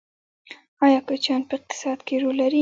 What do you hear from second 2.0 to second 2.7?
کې رول لري؟